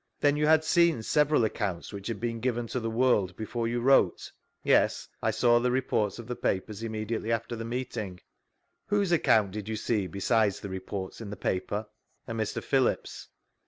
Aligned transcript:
Then 0.19 0.35
you 0.35 0.47
had 0.47 0.63
seen 0.63 1.03
several 1.03 1.45
accounts 1.45 1.93
which 1.93 2.07
had 2.07 2.19
been 2.19 2.39
given 2.39 2.65
to 2.69 2.79
the 2.79 2.89
world 2.89 3.35
before 3.35 3.67
you 3.67 3.81
wrote?— 3.81 4.31
Yes, 4.63 5.07
I 5.21 5.29
saw 5.29 5.59
the 5.59 5.69
reports 5.69 6.17
of 6.17 6.25
the 6.25 6.35
papers 6.35 6.81
immediately 6.81 7.31
after 7.31 7.55
the 7.55 7.63
vGoogIc 7.65 7.91
34 7.93 7.93
THREE 7.93 8.03
ACCOUNTS 8.09 8.21
OF 8.23 8.87
PETERLOO 8.89 8.99
Whose 8.99 9.11
account 9.11 9.51
did 9.51 9.69
you 9.69 9.75
see, 9.75 10.07
besides 10.07 10.59
the 10.59 10.69
teports 10.69 11.21
in 11.21 11.29
the 11.29 11.37
p^ier?— 11.37 11.85
A 12.27 12.33
Mr. 12.33 12.63
Phillips's. 12.63 13.27